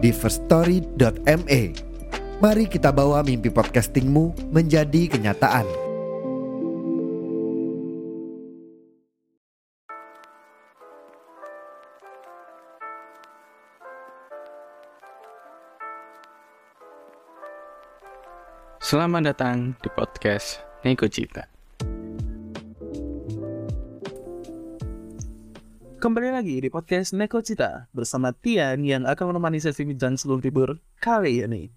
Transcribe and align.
di 0.00 0.10
firststory.me. 0.10 1.62
Mari 2.40 2.64
kita 2.72 2.88
bawa 2.88 3.20
mimpi 3.20 3.52
podcastingmu 3.52 4.48
menjadi 4.48 5.12
kenyataan. 5.12 5.68
Selamat 18.80 19.36
datang 19.36 19.76
di 19.84 19.88
podcast 19.92 20.64
Neko 20.82 21.06
Cita. 21.06 21.59
Kembali 26.00 26.32
lagi 26.32 26.56
di 26.64 26.72
podcast 26.72 27.12
Neko 27.12 27.44
Cita 27.44 27.84
bersama 27.92 28.32
Tian 28.32 28.80
yang 28.88 29.04
akan 29.04 29.36
menemani 29.36 29.60
sesi 29.60 29.84
bincang 29.84 30.16
sebelum 30.16 30.40
tidur 30.40 30.80
kali 30.96 31.44
ini. 31.44 31.68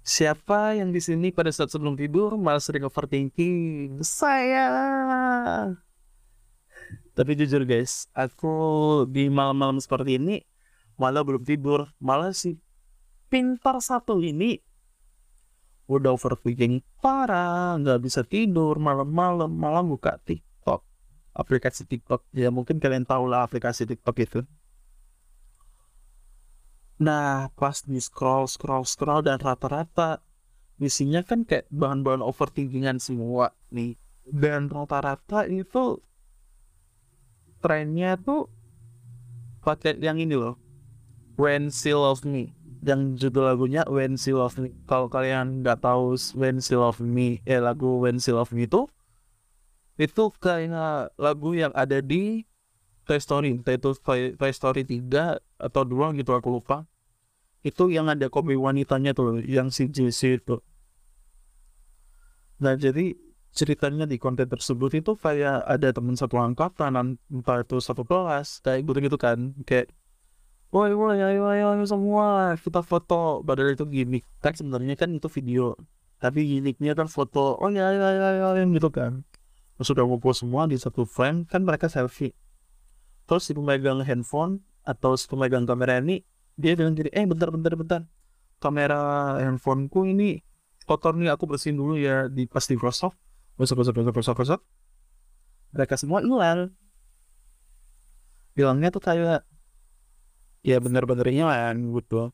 Siapa 0.00 0.72
yang 0.72 0.88
di 0.88 1.04
sini 1.04 1.36
pada 1.36 1.52
saat 1.52 1.68
sebelum 1.68 1.92
tidur 1.92 2.40
malah 2.40 2.64
sering 2.64 2.88
overthinking? 2.88 4.00
Saya. 4.00 4.72
Tapi 7.12 7.36
jujur 7.36 7.68
guys, 7.68 8.08
aku 8.16 8.56
di 9.12 9.28
malam-malam 9.28 9.76
seperti 9.76 10.16
ini 10.16 10.40
malah 10.96 11.20
belum 11.20 11.44
tidur, 11.44 11.92
malah 12.00 12.32
si 12.32 12.56
pintar 13.28 13.84
satu 13.84 14.16
ini 14.24 14.56
udah 15.92 16.16
overthinking 16.16 16.80
parah, 17.04 17.76
nggak 17.76 18.00
bisa 18.00 18.24
tidur 18.24 18.80
malam-malam, 18.80 19.52
malam 19.52 19.92
buka 19.92 20.16
TikTok, 20.24 20.51
aplikasi 21.32 21.88
TikTok. 21.88 22.24
Ya 22.32 22.48
mungkin 22.48 22.78
kalian 22.78 23.04
tahu 23.08 23.28
lah 23.28 23.44
aplikasi 23.44 23.88
TikTok 23.88 24.16
itu. 24.20 24.40
Nah, 27.02 27.50
pas 27.58 27.82
di 27.82 27.98
scroll, 27.98 28.46
scroll, 28.46 28.86
scroll 28.86 29.26
dan 29.26 29.42
rata-rata 29.42 30.22
isinya 30.78 31.22
kan 31.26 31.42
kayak 31.42 31.66
bahan-bahan 31.72 32.22
overthinkingan 32.22 33.02
semua 33.02 33.50
nih. 33.74 33.98
Dan 34.22 34.70
rata-rata 34.70 35.50
itu 35.50 35.98
trennya 37.58 38.14
tuh 38.22 38.46
pakai 39.66 39.98
yang 39.98 40.22
ini 40.22 40.38
loh. 40.38 40.54
When 41.34 41.74
She 41.74 41.90
Loves 41.90 42.22
Me 42.22 42.54
yang 42.82 43.14
judul 43.14 43.46
lagunya 43.46 43.86
When 43.86 44.18
She 44.18 44.34
Love 44.34 44.58
Me. 44.58 44.74
Kalau 44.90 45.06
kalian 45.06 45.62
nggak 45.62 45.86
tahu 45.86 46.18
When 46.34 46.58
She 46.58 46.74
Love 46.74 46.98
Me, 46.98 47.38
eh 47.46 47.62
lagu 47.62 48.02
When 48.02 48.18
She 48.18 48.34
Love 48.34 48.50
Me 48.50 48.66
itu 48.66 48.90
itu 50.02 50.34
kayak 50.42 51.14
lagu 51.14 51.54
yang 51.54 51.70
ada 51.78 52.02
di 52.02 52.42
Toy 53.06 53.18
Story, 53.18 53.62
Toy, 53.62 53.78
Toy 54.34 54.52
Story 54.54 54.82
3 54.82 55.38
atau 55.58 55.82
2 55.86 56.18
gitu 56.18 56.34
aku 56.34 56.58
lupa. 56.58 56.86
Itu 57.62 57.90
yang 57.94 58.10
ada 58.10 58.26
komik 58.26 58.58
wanitanya 58.58 59.14
tuh, 59.14 59.38
yang 59.46 59.70
si 59.70 59.86
JC 59.86 60.42
itu. 60.42 60.58
Nah 62.58 62.74
jadi 62.74 63.14
ceritanya 63.54 64.06
di 64.06 64.18
konten 64.18 64.50
tersebut 64.50 64.90
itu 64.98 65.14
kayak 65.14 65.62
ada 65.66 65.88
teman 65.94 66.18
satu 66.18 66.38
angkatan, 66.42 67.18
entah 67.30 67.58
itu 67.62 67.78
satu 67.78 68.02
kelas, 68.02 68.62
kayak 68.66 68.86
gitu-gitu 68.86 69.18
kan, 69.18 69.54
kayak 69.62 69.90
woi 70.72 70.96
woi 70.96 71.20
ayo 71.20 71.44
ayo 71.52 71.84
semua 71.84 72.56
kita 72.56 72.80
foto 72.80 73.44
padahal 73.44 73.76
itu 73.76 73.84
gimmick 73.84 74.24
kan 74.40 74.56
sebenarnya 74.56 74.96
kan 74.96 75.12
itu 75.12 75.28
video 75.28 75.76
tapi 76.16 76.48
gimmicknya 76.48 76.96
kan 76.96 77.12
foto 77.12 77.60
oh 77.60 77.68
ya 77.68 77.92
ayo 77.92 78.00
ayo 78.00 78.22
ayo, 78.24 78.44
ayo 78.56 78.64
gitu 78.72 78.88
kan 78.88 79.20
sudah 79.82 80.02
ngumpul 80.06 80.34
semua 80.34 80.66
di 80.66 80.78
satu 80.78 81.06
frame 81.06 81.46
kan 81.46 81.62
mereka 81.62 81.86
selfie. 81.86 82.34
Terus 83.26 83.46
si 83.46 83.52
pemegang 83.54 84.02
handphone 84.02 84.62
atau 84.82 85.14
si 85.14 85.30
pemegang 85.30 85.66
kamera 85.66 86.02
ini 86.02 86.26
dia 86.58 86.74
bilang 86.74 86.94
jadi 86.94 87.10
eh 87.14 87.26
bentar 87.26 87.48
bentar 87.50 87.72
bentar. 87.78 88.00
Kamera 88.62 89.36
handphoneku 89.42 90.06
ini 90.06 90.42
kotor 90.86 91.14
nih 91.14 91.30
aku 91.34 91.46
bersihin 91.46 91.78
dulu 91.78 91.94
ya 91.94 92.26
di 92.26 92.46
pas 92.46 92.66
di 92.66 92.74
gosok 92.74 93.14
gosok 93.58 93.76
gosok 93.82 93.94
gosok 94.02 94.14
gosok 94.14 94.34
gosok. 94.42 94.60
Mereka 95.72 95.94
semua 95.96 96.20
hilang 96.20 96.74
bilangnya 98.52 98.92
tuh 98.92 99.00
kayak 99.00 99.46
ya 100.62 100.76
bener-bener 100.78 101.26
hilang 101.30 101.96
gitu. 101.96 102.30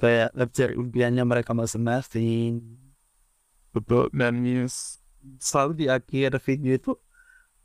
Kayak 0.00 0.34
ngejar 0.34 0.74
impiannya 0.74 1.22
mereka 1.22 1.54
masing-masing. 1.54 2.58
Betul 3.70 4.10
dan 4.10 4.42
selalu 5.38 5.72
di 5.84 5.86
akhir 5.86 6.38
video 6.42 6.72
itu 6.76 6.92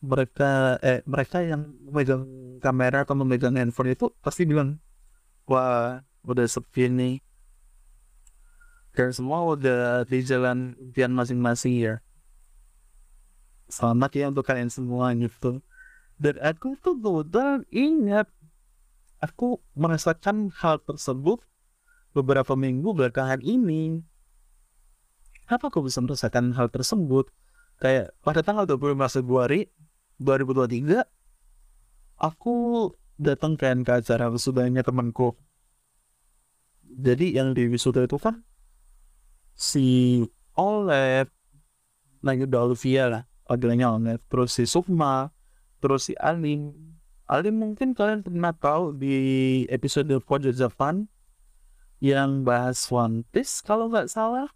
mereka 0.04 0.78
eh 0.86 1.02
mereka 1.10 1.42
yang 1.42 1.74
memegang 1.90 2.24
kamera 2.62 3.02
atau 3.02 3.18
memegang 3.18 3.58
handphone 3.58 3.98
itu 3.98 4.14
pasti 4.22 4.46
bilang 4.46 4.78
wah 5.50 6.06
udah 6.22 6.46
sepi 6.46 6.86
nih 6.90 7.16
dan 8.94 9.10
semua 9.14 9.46
udah 9.46 10.06
di 10.06 10.22
jalan 10.22 10.78
impian 10.78 11.14
masing-masing 11.14 11.82
ya 11.82 11.96
selamat 13.70 14.12
ya 14.14 14.26
untuk 14.30 14.46
kalian 14.46 14.70
semua 14.70 15.14
gitu 15.18 15.62
dan 16.22 16.36
aku 16.42 16.78
tuh 16.82 16.98
udah 16.98 17.66
ingat 17.74 18.30
aku 19.18 19.58
merasakan 19.74 20.54
hal 20.62 20.78
tersebut 20.86 21.42
beberapa 22.18 22.58
minggu 22.58 22.98
belakangan 22.98 23.42
ini. 23.46 24.02
Apa 25.46 25.70
aku 25.70 25.86
bisa 25.86 26.02
merasakan 26.04 26.58
hal 26.58 26.68
tersebut? 26.74 27.30
Kayak 27.78 28.14
pada 28.26 28.42
tanggal 28.42 28.66
25 28.66 29.22
Februari 29.22 29.70
2023, 30.18 31.06
aku 32.18 32.90
datang 33.22 33.54
kan 33.54 33.86
ke 33.86 34.02
acara 34.02 34.34
wisudanya 34.34 34.82
temanku. 34.82 35.38
Jadi 36.88 37.38
yang 37.38 37.54
di 37.54 37.70
wisuda 37.70 38.10
itu 38.10 38.18
kan 38.18 38.42
si 39.54 40.22
Oleh, 40.58 41.30
Nayuda 42.26 42.66
Olivia 42.66 43.04
lah, 43.06 43.24
panggilannya 43.46 43.86
Oleh, 43.86 44.16
terus 44.26 44.58
si 44.58 44.66
Sukma, 44.66 45.30
terus 45.78 46.10
si 46.10 46.14
Alim, 46.18 46.74
Ali 47.28 47.52
mungkin 47.52 47.92
kalian 47.92 48.24
pernah 48.24 48.56
tahu 48.56 48.96
di 48.96 49.68
episode 49.68 50.10
Pojok 50.24 50.56
Japan 50.56 51.06
yang 52.00 52.48
bahas 52.48 52.88
One 52.88 53.28
Piece 53.30 53.60
kalau 53.60 53.92
nggak 53.92 54.08
salah. 54.08 54.48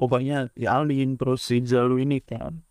Pokoknya 0.00 0.50
di 0.54 0.66
Alin 0.66 1.14
terus 1.14 1.46
si 1.46 1.62
Jalu 1.62 2.02
ini 2.02 2.18
kan. 2.18 2.62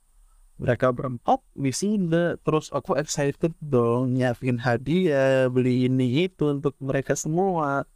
Mereka 0.61 0.93
berempat 0.93 1.41
di 1.57 1.73
sini 1.73 2.37
terus 2.45 2.69
aku 2.69 2.93
excited 2.93 3.57
dong 3.57 4.13
nyiapin 4.13 4.61
hadiah 4.61 5.49
beli 5.49 5.89
ini 5.89 6.29
itu 6.29 6.53
untuk 6.53 6.77
mereka 6.77 7.17
semua. 7.17 7.89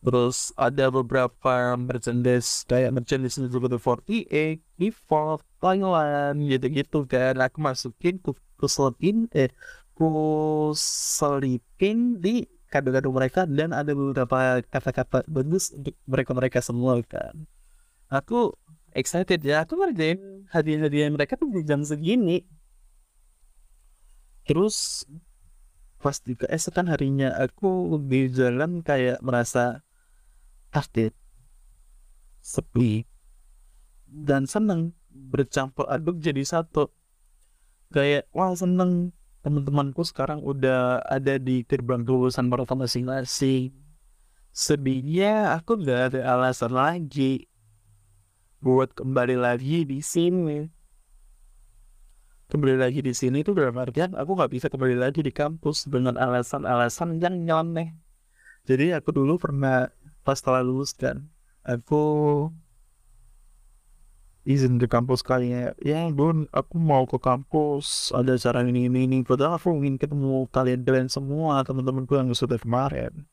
Terus 0.00 0.54
ada 0.56 0.88
beberapa 0.88 1.76
merchandise 1.76 2.64
kayak 2.64 2.94
merchandise 2.96 3.36
juga 3.36 3.76
48, 3.76 4.56
Default, 4.80 5.44
Thailand 5.60 6.40
gitu-gitu 6.48 7.04
kan. 7.04 7.36
Aku 7.36 7.60
masukin, 7.60 8.16
ku, 8.16 8.32
ku 8.56 8.64
selipin, 8.64 9.28
eh 9.36 9.52
aku 9.92 10.72
selipin 10.72 12.16
di 12.16 12.48
kado-kado 12.72 13.12
mereka 13.12 13.44
dan 13.44 13.76
ada 13.76 13.92
beberapa 13.92 14.64
kata-kata 14.72 15.28
bagus 15.28 15.68
untuk 15.76 15.92
mereka-mereka 16.08 16.64
semua 16.64 16.96
kan. 17.04 17.36
Aku 18.10 18.58
excited 18.90 19.38
ya, 19.46 19.62
aku 19.62 19.78
ngerjain 19.78 20.50
hadiah-hadiah 20.50 21.14
mereka 21.14 21.38
tuh 21.38 21.46
di 21.46 21.62
jam 21.62 21.86
segini. 21.86 22.42
Terus 24.42 25.06
pas 26.02 26.18
di 26.18 26.34
keesokan 26.34 26.90
harinya 26.90 27.30
aku 27.38 28.02
di 28.02 28.26
jalan 28.34 28.82
kayak 28.82 29.22
merasa 29.22 29.86
takut, 30.74 31.14
sepi, 32.42 33.06
dan 34.10 34.50
seneng 34.50 34.90
bercampur 35.06 35.86
aduk 35.86 36.18
jadi 36.18 36.42
satu. 36.42 36.90
Kayak 37.94 38.26
wah 38.34 38.50
seneng 38.58 39.14
teman-temanku 39.46 40.02
sekarang 40.02 40.42
udah 40.42 40.98
ada 41.06 41.38
di 41.38 41.62
gerbang 41.62 42.02
kelulusan 42.02 42.50
mereka 42.50 42.74
masing-masing. 42.74 43.70
Sedihnya 44.50 45.54
aku 45.54 45.78
gak 45.78 46.10
ada 46.10 46.20
alasan 46.34 46.74
lagi 46.74 47.49
buat 48.60 48.92
kembali 48.92 49.40
lagi 49.40 49.88
di 49.88 50.04
sini. 50.04 50.68
kembali 52.50 52.82
lagi 52.82 52.98
di 52.98 53.14
sini 53.14 53.46
itu 53.46 53.54
dalam 53.54 53.78
artian 53.78 54.10
aku 54.18 54.34
nggak 54.34 54.50
bisa 54.50 54.66
kembali 54.66 54.98
lagi 54.98 55.22
di 55.22 55.30
kampus 55.30 55.86
dengan 55.86 56.18
alasan-alasan 56.18 57.22
yang 57.22 57.46
nyeleneh. 57.46 57.94
Jadi 58.66 58.90
aku 58.90 59.14
dulu 59.14 59.38
pernah 59.38 59.86
pas 60.26 60.34
setelah 60.36 60.60
lulus 60.60 60.90
kan 60.90 61.30
aku 61.62 62.02
izin 64.42 64.82
di 64.82 64.90
kampus 64.90 65.22
kalian 65.22 65.78
ya 65.78 66.10
bun 66.10 66.50
aku 66.50 66.74
mau 66.82 67.06
ke 67.06 67.22
kampus 67.22 68.10
ada 68.10 68.34
acara 68.34 68.66
ini 68.66 68.90
ini 68.90 69.06
ini. 69.06 69.18
Padahal 69.22 69.56
aku 69.56 69.70
ingin 69.78 69.94
ketemu 69.94 70.50
kalian 70.50 70.82
kalian 70.82 71.06
semua 71.06 71.62
teman-temanku 71.62 72.18
yang 72.18 72.28
sudah 72.34 72.58
kemarin 72.58 73.29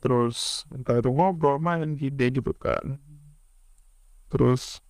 terus 0.00 0.68
entah 0.70 1.00
itu 1.00 1.10
ngobrol 1.10 1.58
main 1.58 1.96
gede 1.96 2.38
gitu 2.40 2.52
kan. 2.56 3.00
Terus 4.30 4.84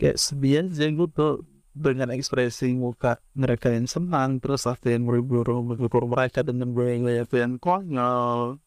kayak 0.00 0.16
sebian 0.16 0.72
aja 0.72 0.88
tuh 1.12 1.44
dengan 1.70 2.10
ekspresi 2.10 2.74
muka 2.74 3.22
mereka 3.36 3.70
yang 3.70 3.86
senang 3.86 4.42
terus 4.42 4.66
ada 4.66 4.90
yang 4.90 5.06
menghibur 5.06 5.46
menghibur 5.62 6.04
mereka 6.08 6.42
dengan 6.42 6.74
gaya 6.74 7.22
yang 7.24 7.56
konyol. 7.62 8.58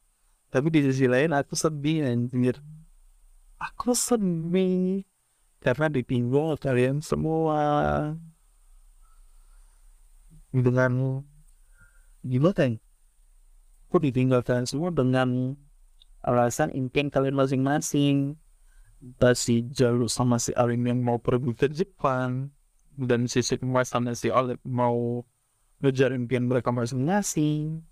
Tapi 0.54 0.68
di 0.70 0.86
sisi 0.86 1.10
lain 1.10 1.34
aku 1.34 1.58
sedih 1.58 2.06
anjir. 2.06 2.62
Aku 3.58 3.98
sedih 3.98 5.02
karena 5.64 5.90
ditinggal 5.90 6.62
kalian 6.62 7.02
semua. 7.02 8.14
Dengan 10.54 11.26
gimana 12.22 12.78
aku 13.94 14.10
ditinggalkan 14.10 14.66
semua 14.66 14.90
dengan 14.90 15.54
alasan 16.26 16.74
impian 16.74 17.14
kalian 17.14 17.38
masing-masing 17.38 18.34
si 19.38 19.70
Jalu 19.70 20.10
sama 20.10 20.42
si 20.42 20.50
Alim 20.58 20.82
yang 20.90 21.06
mau 21.06 21.22
pergi 21.22 21.54
ke 21.54 21.70
Jepang 21.70 22.50
dan 22.98 23.30
si 23.30 23.46
Sigma 23.46 23.86
sama 23.86 24.18
si 24.18 24.34
Alip 24.34 24.58
mau 24.66 25.22
ngejar 25.78 26.10
impian 26.10 26.50
mereka 26.50 26.74
masing-masing 26.74 27.86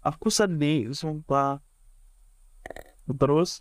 aku 0.00 0.32
sedih 0.32 0.96
sumpah 0.96 1.60
terus 3.04 3.60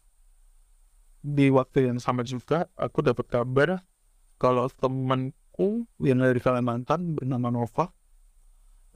di 1.19 1.51
waktu 1.51 1.91
yang 1.91 1.99
sama 1.99 2.23
juga 2.23 2.71
aku 2.79 3.03
dapat 3.03 3.27
kabar 3.27 3.83
kalau 4.39 4.71
temanku 4.71 5.83
yang 5.99 6.23
dari 6.23 6.39
Kalimantan 6.39 7.11
bernama 7.11 7.51
Nova 7.51 7.91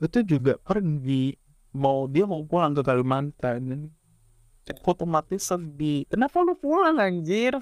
itu 0.00 0.24
juga 0.24 0.56
pergi 0.56 1.43
mau 1.74 2.06
dia 2.06 2.22
mau 2.24 2.46
pulang 2.46 2.70
ke 2.72 2.86
Kalimantan 2.86 3.90
otomatis 4.86 5.44
sedih. 5.44 6.08
Kenapa 6.08 6.40
lu 6.40 6.56
pulang 6.56 6.96
anjir? 6.96 7.58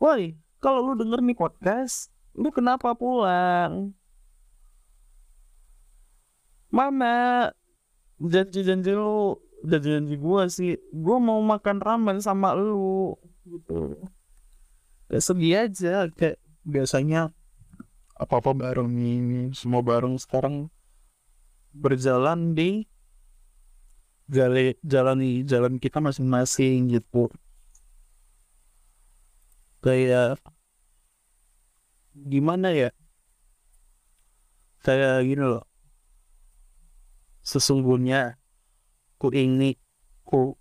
Woi 0.00 0.34
kalau 0.58 0.90
lu 0.90 0.92
denger 0.96 1.20
nih 1.20 1.36
podcast 1.36 2.08
lu 2.34 2.48
kenapa 2.50 2.96
pulang? 2.96 3.92
Mama 6.72 7.50
janji-janji 8.18 8.96
lu 8.96 9.36
janji-janji 9.60 10.16
gua 10.16 10.48
sih 10.48 10.80
gua 10.90 11.20
mau 11.20 11.38
makan 11.44 11.78
ramen 11.84 12.18
sama 12.24 12.56
lu 12.56 13.14
gitu. 13.44 14.00
Ya 15.12 15.20
sedih 15.20 15.54
aja 15.68 16.08
kayak 16.16 16.40
biasanya 16.64 17.34
apa-apa 18.16 18.56
bareng 18.56 18.92
ini 18.94 19.52
semua 19.52 19.84
bareng 19.84 20.16
sekarang 20.16 20.72
berjalan 21.70 22.54
di 22.54 22.84
jalan 24.30 24.78
jalani 24.86 25.42
jalan 25.42 25.74
kita 25.82 25.98
masing-masing 25.98 26.90
gitu. 26.90 27.26
Kayak 29.82 30.38
gimana 32.14 32.70
ya? 32.70 32.90
Kayak 34.86 35.26
gini 35.26 35.44
loh. 35.44 35.64
Sesungguhnya 37.42 38.38
ku 39.18 39.34
ini 39.34 39.74
ku 40.22 40.54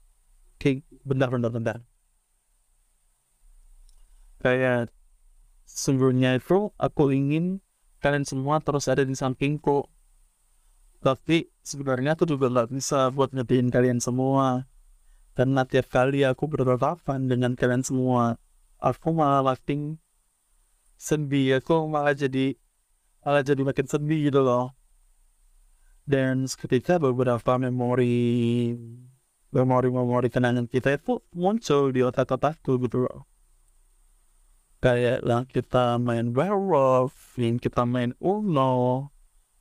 bentar 1.05 1.29
bentar 1.29 1.51
bentar. 1.53 1.77
Kayak 4.39 4.89
sesungguhnya 5.67 6.39
itu 6.39 6.71
aku 6.79 7.11
ingin 7.13 7.59
kalian 7.99 8.23
semua 8.23 8.63
terus 8.63 8.87
ada 8.87 9.03
di 9.03 9.13
sampingku 9.13 9.85
tapi 10.99 11.47
sebenarnya 11.63 12.19
aku 12.19 12.27
juga 12.27 12.51
nggak 12.51 12.69
bisa 12.75 13.07
buat 13.15 13.31
ngertiin 13.31 13.71
kalian 13.71 13.99
semua. 14.03 14.67
Karena 15.37 15.63
tiap 15.63 15.87
kali 15.87 16.27
aku 16.27 16.51
berhadapan 16.51 17.31
dengan 17.31 17.55
kalian 17.55 17.79
semua 17.79 18.35
aku 18.79 19.11
malah 19.15 19.43
makin 19.43 19.99
sedih. 20.95 21.59
Aku 21.59 21.87
malah 21.87 22.15
jadi 22.15 22.55
malah 23.23 23.43
jadi 23.43 23.61
makin 23.63 23.87
sedih 23.87 24.31
gitu 24.31 24.41
loh. 24.43 24.75
Dan 26.09 26.49
seketika 26.49 26.97
beberapa 26.97 27.59
memori 27.61 28.73
memori-memori 29.53 30.29
kenangan 30.33 30.65
kita 30.65 30.97
itu 30.97 31.21
muncul 31.37 31.93
di 31.93 32.01
otak-otakku 32.01 32.81
gitu 32.81 33.05
loh. 33.05 33.29
Kayak 34.79 35.19
lah 35.27 35.43
kita 35.43 35.99
main 35.99 36.31
werewolf 36.31 37.35
kita 37.35 37.83
main 37.83 38.15
uno 38.23 39.11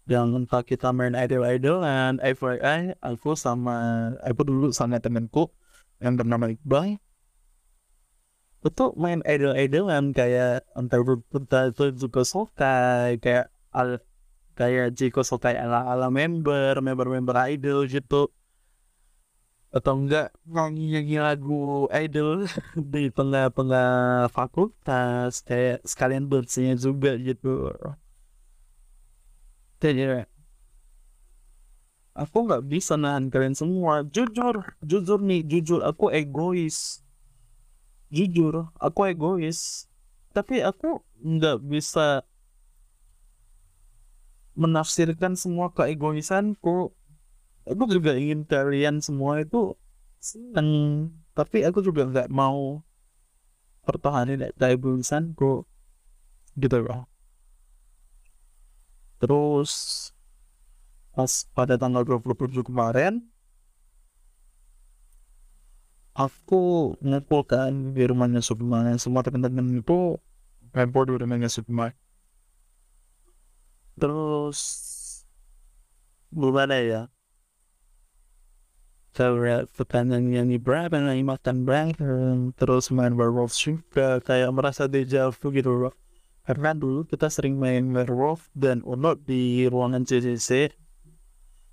yang 0.08 0.32
kita 0.48 0.88
main 0.96 1.12
idol-idolan 1.12 2.16
FYI 2.24 2.96
aku 3.04 3.36
sama 3.36 3.76
aku 4.24 4.40
dulu 4.48 4.72
sama 4.72 4.96
temenku 5.04 5.52
yang 6.00 6.16
bernama 6.16 6.48
Iqbal. 6.48 6.96
Itu 8.64 8.96
main 8.96 9.20
idol-idolan 9.28 10.16
kayak 10.16 10.64
entah 10.72 10.98
entah 11.36 11.64
itu 11.68 11.84
juga 11.92 12.24
Sokai 12.24 13.20
kayak 13.20 13.52
al 13.70 14.00
kayak 14.56 14.96
Jiko 14.96 15.20
Sokai 15.20 15.60
ala 15.60 15.84
ala 15.84 16.08
member 16.08 16.80
member 16.80 17.06
member 17.12 17.36
idol 17.52 17.84
gitu. 17.84 18.32
Atau 19.68 20.08
enggak 20.08 20.32
nyanyi 20.48 21.20
lagu 21.20 21.84
idol 21.92 22.48
di 22.96 23.12
tengah-tengah 23.12 24.32
fakultas 24.32 25.44
kayak 25.44 25.84
sekalian 25.84 26.24
bersihnya 26.32 26.80
juga 26.80 27.12
gitu 27.20 27.68
jadi 29.78 30.26
aku 32.18 32.50
nggak 32.50 32.66
bisa 32.66 32.98
nahan 32.98 33.30
kalian 33.30 33.54
semua. 33.54 34.02
Jujur 34.10 34.74
jujur 34.82 35.18
nih 35.22 35.46
jujur 35.46 35.80
aku 35.86 36.10
egois. 36.10 37.06
Jujur 38.10 38.74
aku 38.78 39.00
egois. 39.14 39.86
Tapi 40.34 40.62
aku 40.62 41.02
nggak 41.22 41.62
bisa 41.62 42.26
menafsirkan 44.58 45.38
semua 45.38 45.70
keegoisanku. 45.70 46.90
Aku 47.68 47.84
juga 47.86 48.18
ingin 48.18 48.42
kalian 48.42 48.98
semua 48.98 49.38
itu 49.44 49.78
seneng 50.18 51.12
tapi 51.38 51.62
aku 51.62 51.78
juga 51.78 52.02
nggak 52.10 52.28
mau 52.34 52.82
pertahanin 53.86 54.50
keegoisanku 54.58 55.62
gitu 56.58 56.76
loh 56.82 57.06
terus 59.18 59.72
pas 61.14 61.46
pada 61.54 61.74
tanggal 61.74 62.06
27 62.06 62.62
kemarin 62.62 63.22
aku 66.14 66.94
ngumpul 67.02 67.42
kan 67.46 67.94
di 67.94 68.02
rumahnya 68.06 68.42
Subma 68.42 68.94
semua 68.98 69.26
teman-teman 69.26 69.82
itu 69.82 70.18
ngumpul 70.74 71.02
di 71.06 71.14
rumahnya 71.18 71.50
Subma 71.50 71.90
terus 73.98 74.58
gimana 76.30 76.76
ya? 76.78 77.02
Kayak 79.16 79.66
pertanyaan 79.74 80.30
yang 80.30 80.46
berapa 80.62 80.94
nih 80.94 81.26
makan 81.26 81.66
bareng 81.66 82.54
terus 82.54 82.94
main 82.94 83.18
werewolf 83.18 83.50
juga. 83.56 84.22
Kayak 84.22 84.54
merasa 84.54 84.86
deja 84.86 85.32
vu 85.34 85.50
gitu 85.50 85.74
loh 85.74 85.94
karena 86.48 86.72
dulu 86.72 87.04
kita 87.04 87.28
sering 87.28 87.60
main 87.60 87.92
werewolf 87.92 88.48
dan 88.56 88.80
unot 88.80 89.20
di 89.28 89.68
ruangan 89.68 90.08
CCC 90.08 90.72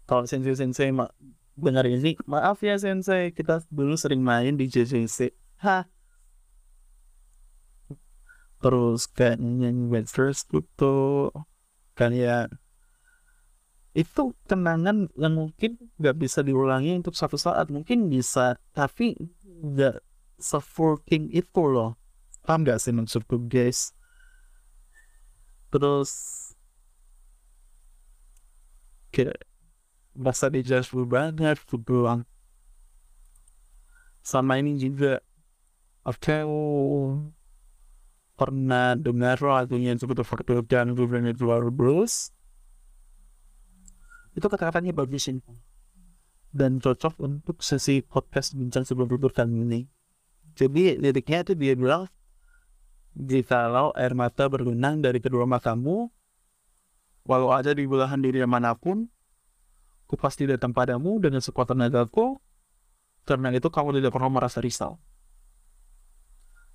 kalau 0.03 0.27
sensei 0.27 0.51
sensei 0.51 0.91
ma 0.91 1.07
dengar 1.55 1.87
ini 1.87 2.19
maaf 2.27 2.59
ya 2.59 2.75
sensei 2.75 3.31
kita 3.31 3.63
dulu 3.71 3.95
sering 3.95 4.19
main 4.19 4.59
di 4.59 4.67
CCC 4.67 5.31
ha. 5.63 5.87
Terus 8.59 9.07
kayak 9.15 9.39
nyanyi 9.39 9.87
Westers 9.87 10.43
gitu 10.43 11.31
kayak 11.95 12.51
itu 13.95 14.35
kenangan 14.51 15.07
yang 15.15 15.39
mungkin 15.39 15.79
nggak 15.95 16.19
bisa 16.19 16.43
diulangi 16.43 16.99
untuk 16.99 17.15
satu 17.15 17.39
saat 17.39 17.71
mungkin 17.71 18.11
bisa 18.11 18.59
tapi 18.75 19.15
nggak 19.63 20.03
se 20.35 20.59
itu 21.31 21.63
loh. 21.63 21.95
Paham 22.43 22.67
gak 22.67 22.83
sih 22.83 22.91
maksudku 22.91 23.39
guys 23.47 23.95
terus 25.75 26.11
kayak 29.11 29.35
merasa 30.15 30.47
dijudge 30.47 30.87
banget 31.03 31.59
bilang 31.83 32.23
sama 34.23 34.55
ini 34.55 34.79
juga 34.79 35.19
aku 36.07 36.63
pernah 38.39 38.95
dengar 38.95 39.35
lagunya 39.43 39.91
disebut 39.99 40.23
Faktor 40.23 40.63
dan 40.63 40.95
Gubernur 40.95 41.35
Luar 41.39 41.67
Blues. 41.67 42.31
Itu 44.35 44.47
kata-katanya 44.47 44.95
bagus 44.95 45.27
ini 45.27 45.43
dan 46.55 46.79
cocok 46.79 47.19
untuk 47.19 47.59
sesi 47.59 47.99
podcast 47.99 48.55
bincang 48.55 48.87
sebelum 48.87 49.11
tidur 49.11 49.31
kali 49.31 49.59
ini. 49.59 49.81
Jadi 50.55 50.95
liriknya 50.95 51.43
itu 51.43 51.53
dia 51.55 51.75
bilang 51.75 52.07
jikalau 53.15 53.95
air 53.95 54.11
mata 54.11 54.45
bergenang 54.51 54.99
dari 54.99 55.23
kedua 55.23 55.47
matamu 55.47 56.11
walau 57.25 57.49
ada 57.55 57.71
di 57.71 57.87
belahan 57.87 58.19
diri 58.21 58.43
mana 58.43 58.75
pun 58.75 59.07
ku 60.05 60.13
pasti 60.13 60.45
datang 60.45 60.69
padamu 60.69 61.17
dengan 61.17 61.41
sekuat 61.41 61.73
tenagaku 61.73 62.37
karena 63.25 63.49
itu 63.49 63.67
kamu 63.73 63.97
tidak 63.97 64.13
perlu 64.13 64.29
merasa 64.29 64.61
risau. 64.61 65.01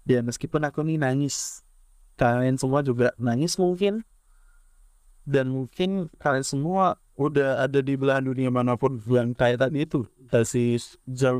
Dan 0.03 0.27
meskipun 0.27 0.67
aku 0.67 0.83
nih 0.83 0.99
nangis 0.99 1.63
kalian 2.19 2.59
semua 2.59 2.83
juga 2.83 3.15
nangis 3.15 3.55
mungkin. 3.55 4.03
Dan 5.23 5.55
mungkin 5.55 6.11
kalian 6.19 6.43
semua 6.43 6.99
udah 7.15 7.63
ada 7.63 7.79
di 7.79 7.95
belahan 7.95 8.27
dunia 8.27 8.51
mana 8.51 8.75
pun 8.75 8.99
yang 9.07 9.31
kayak 9.31 9.63
tadi 9.63 9.87
itu. 9.87 10.03
Si 10.43 10.75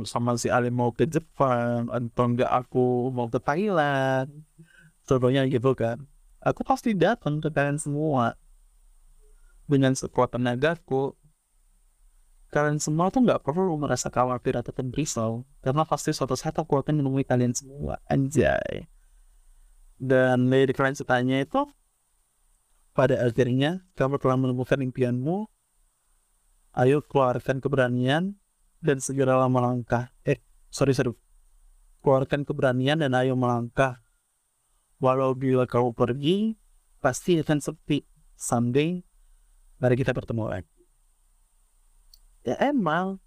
sama 0.07 0.39
si 0.39 0.47
Ali 0.47 0.71
mau 0.71 0.95
ke 0.95 1.11
Jepang 1.11 1.91
atau 1.91 2.25
enggak 2.31 2.51
aku 2.55 3.11
mau 3.11 3.27
ke 3.27 3.43
Thailand 3.43 4.31
contohnya 5.11 5.43
gitu 5.51 5.75
kan. 5.75 6.07
Aku 6.39 6.63
pasti 6.63 6.95
datang 6.95 7.43
ke 7.43 7.51
kalian 7.51 7.83
semua. 7.83 8.39
Dengan 9.67 9.99
sekuat 9.99 10.39
tenagaku. 10.39 11.19
Kalian 12.51 12.83
semua 12.83 13.11
tuh 13.15 13.23
nggak 13.23 13.47
perlu 13.47 13.79
merasa 13.79 14.11
khawatir 14.11 14.59
atau 14.59 14.75
risau 14.91 15.47
karena 15.63 15.87
pasti 15.87 16.11
suatu 16.11 16.35
saat 16.35 16.59
aku 16.59 16.83
akan 16.83 16.99
menemui 16.99 17.23
kalian 17.23 17.55
semua. 17.55 18.03
Anjay. 18.11 18.91
Dan 20.01 20.51
lirik 20.51 20.75
selanjutnya 20.75 21.47
itu 21.47 21.63
pada 22.91 23.23
akhirnya 23.23 23.87
kamu 23.95 24.19
telah 24.19 24.35
menemukan 24.41 24.83
impianmu. 24.83 25.47
Ayo 26.75 27.03
keluarkan 27.07 27.63
keberanian 27.63 28.35
dan 28.83 28.97
segeralah 28.99 29.47
melangkah. 29.47 30.11
Eh, 30.27 30.43
sorry, 30.73 30.97
sorry. 30.97 31.15
Keluarkan 32.03 32.43
keberanian 32.43 32.99
dan 32.99 33.15
ayo 33.15 33.37
melangkah. 33.37 34.01
Walau 35.01 35.33
bila 35.33 35.65
kau 35.65 35.97
pergi, 35.97 36.61
pasti 37.01 37.41
akan 37.41 37.59
sepi. 37.59 38.05
Someday, 38.37 39.01
mari 39.81 39.97
kita 39.97 40.13
bertemu 40.13 40.45
lagi. 40.49 40.81
Ya 42.45 42.57
emang, 42.61 43.21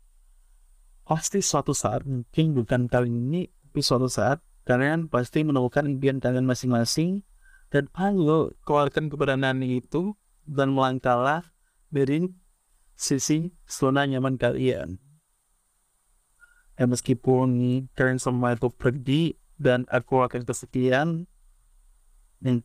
pasti 1.06 1.42
suatu 1.42 1.74
saat, 1.74 2.06
mungkin 2.06 2.54
bukan 2.58 2.90
kali 2.90 3.10
ini, 3.10 3.50
tapi 3.50 3.82
suatu 3.82 4.10
saat, 4.10 4.42
kalian 4.66 5.10
pasti 5.10 5.46
menemukan 5.46 5.86
impian 5.86 6.18
kalian 6.18 6.46
masing-masing, 6.50 7.22
dan 7.70 7.90
ayo 7.94 8.54
keluarkan 8.66 9.10
keberanian 9.10 9.62
itu, 9.66 10.18
dan 10.46 10.74
melangkahlah 10.74 11.46
dari 11.94 12.30
sisi 12.98 13.54
zona 13.66 14.06
nyaman 14.06 14.38
kalian. 14.38 14.98
Ya 16.74 16.90
meskipun 16.90 17.54
kalian 17.94 18.18
semua 18.18 18.58
itu 18.58 18.70
pergi 18.74 19.38
dan 19.62 19.86
aku 19.94 20.26
akan 20.26 20.42
kesekian 20.42 21.30
dan, 22.44 22.60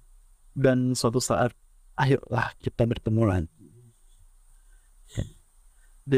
dan 0.58 0.78
suatu 0.98 1.22
saat 1.22 1.54
ayolah 1.94 2.50
kita 2.58 2.82
bertemu 2.82 3.22
lagi. 3.22 3.66
Ya. 5.14 5.24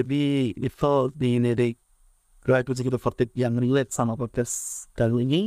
Jadi 0.01 0.57
itu 0.57 0.93
di 1.13 1.37
lirik 1.37 1.77
lagu 2.49 2.73
segitu 2.73 2.97
fortit 2.97 3.29
yang 3.37 3.61
relate 3.61 3.93
sama 3.93 4.17
podcast 4.17 4.89
kali 4.97 5.29
ini. 5.29 5.43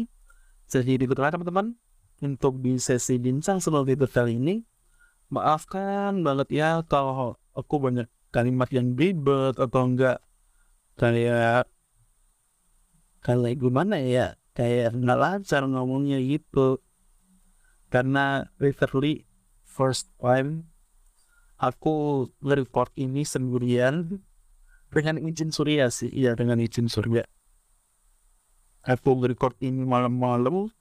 Jadi 0.69 1.01
dikutip 1.01 1.33
teman-teman 1.33 1.73
untuk 2.21 2.61
di 2.61 2.77
sesi 2.77 3.17
bincang 3.17 3.57
sebelum 3.57 3.89
itu 3.89 4.05
kali 4.05 4.37
ini. 4.37 4.61
Maafkan 5.33 6.21
banget 6.21 6.53
ya 6.53 6.69
kalau 6.85 7.41
aku 7.57 7.81
banyak 7.81 8.05
kalimat 8.29 8.69
yang 8.69 8.93
ribet 8.93 9.57
atau 9.57 9.81
enggak 9.89 10.21
kayak 10.93 11.65
kayak 13.25 13.55
gimana 13.57 13.97
ya 13.97 14.37
kayak 14.53 14.93
nggak 14.93 15.17
lancar 15.17 15.65
ngomongnya 15.65 16.21
gitu 16.21 16.77
karena 17.93 18.49
literally 18.57 19.21
first 19.61 20.09
time 20.17 20.65
aku 21.61 22.25
nge-record 22.41 22.89
ini 22.97 23.21
sendirian 23.21 24.17
dengan 24.89 25.21
izin 25.21 25.53
surya 25.53 25.93
sih. 25.93 26.09
Iya 26.09 26.33
dengan 26.33 26.57
izin 26.57 26.89
surya. 26.89 27.21
Aku 28.89 29.13
nge-record 29.21 29.61
ini 29.61 29.85
malam-malam 29.85 30.73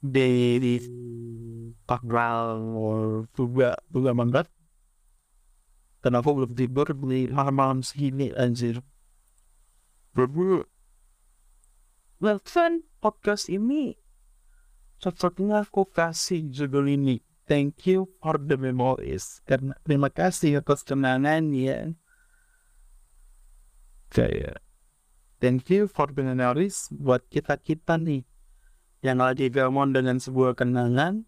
di 0.00 0.56
di 0.56 0.74
tanggal 1.84 2.58
juga 3.36 3.76
juga 3.92 4.10
banget 4.16 4.48
dan 6.02 6.18
aku 6.18 6.42
belum 6.42 6.52
tidur 6.58 6.90
di 6.90 7.30
malam-malam 7.30 7.84
segini 7.84 8.34
anjir. 8.34 8.80
Bro, 10.16 10.66
well 12.18 12.42
kan 12.42 12.82
podcast 12.98 13.46
ini 13.46 14.01
cocoknya 15.02 15.66
aku 15.66 15.82
kasih 15.90 16.46
judul 16.46 16.86
ini 16.94 17.18
thank 17.50 17.90
you 17.90 18.06
for 18.22 18.38
the 18.38 18.54
memories 18.54 19.42
karena 19.42 19.74
terima 19.82 20.06
kasih 20.14 20.62
atas 20.62 20.86
kenangannya 20.86 21.98
kayak 24.14 24.62
thank 25.42 25.66
you 25.74 25.90
for 25.90 26.06
the 26.06 26.22
memories 26.22 26.86
buat 26.94 27.26
kita 27.26 27.58
kita 27.58 27.98
nih 27.98 28.22
yang 29.02 29.18
lagi 29.18 29.50
gamon 29.50 29.90
dengan 29.90 30.22
sebuah 30.22 30.54
kenangan 30.54 31.26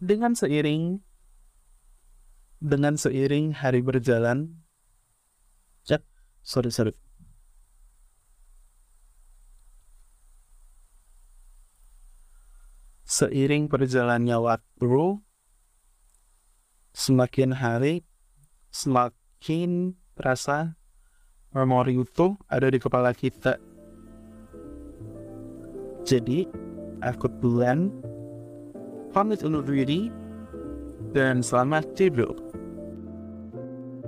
dengan 0.00 0.32
seiring 0.32 1.04
dengan 2.64 2.96
seiring 2.96 3.52
hari 3.52 3.84
berjalan 3.84 4.56
cek 5.84 6.00
sorry 6.40 6.72
sorry 6.72 6.96
seiring 13.16 13.72
perjalannya 13.72 14.36
waktu 14.36 15.24
semakin 16.92 17.56
hari 17.56 18.04
semakin 18.68 19.96
terasa 20.12 20.76
memori 21.56 21.96
itu 21.96 22.36
ada 22.52 22.68
di 22.68 22.76
kepala 22.76 23.16
kita. 23.16 23.56
Jadi 26.04 26.44
aku 27.00 27.32
duluan 27.40 27.88
pamit 29.16 29.40
undur 29.40 29.64
diri 29.64 30.12
dan 31.16 31.40
selamat 31.40 31.96
tidur 31.96 32.36